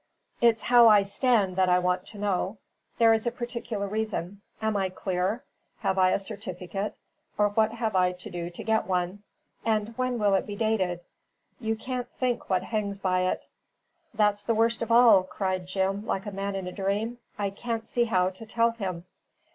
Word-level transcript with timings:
It's 0.41 0.63
how 0.63 0.87
I 0.87 1.03
stand 1.03 1.55
that 1.57 1.69
I 1.69 1.77
want 1.77 2.07
to 2.07 2.17
know. 2.17 2.57
There 2.97 3.13
is 3.13 3.27
a 3.27 3.31
particular 3.31 3.85
reason. 3.87 4.41
Am 4.59 4.75
I 4.75 4.89
clear? 4.89 5.43
Have 5.81 5.99
I 5.99 6.09
a 6.09 6.19
certificate, 6.19 6.95
or 7.37 7.49
what 7.49 7.73
have 7.73 7.95
I 7.95 8.13
to 8.13 8.29
do 8.31 8.49
to 8.49 8.63
get 8.63 8.87
one? 8.87 9.21
And 9.63 9.95
when 9.99 10.17
will 10.17 10.33
it 10.33 10.47
be 10.47 10.55
dated? 10.55 11.01
You 11.59 11.75
can't 11.75 12.09
think 12.19 12.49
what 12.49 12.63
hangs 12.63 12.99
by 12.99 13.25
it!" 13.31 13.45
"That's 14.11 14.41
the 14.41 14.55
worst 14.55 14.81
of 14.81 14.91
all," 14.91 15.29
said 15.37 15.67
Jim, 15.67 16.07
like 16.07 16.25
a 16.25 16.31
man 16.31 16.55
in 16.55 16.65
a 16.65 16.71
dream, 16.71 17.19
"I 17.37 17.51
can't 17.51 17.87
see 17.87 18.05
how 18.05 18.31
to 18.31 18.45
tell 18.47 18.71
him!" 18.71 19.05